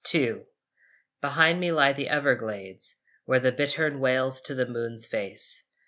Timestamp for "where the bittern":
3.25-3.99